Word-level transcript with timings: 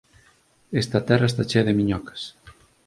Esta 0.81 1.05
terra 1.07 1.29
está 1.29 1.43
chea 1.49 1.67
de 1.67 1.77
miñocas. 1.79 2.21